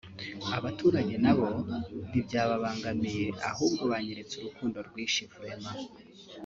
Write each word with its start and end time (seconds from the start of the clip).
abaturage 0.57 1.15
nabo 1.23 1.47
ntibyababangamiye 2.09 3.25
ahubwo 3.49 3.83
banyeretse 3.91 4.33
urukundo 4.37 4.77
rwinshi 4.87 5.21
vraiment 5.35 5.81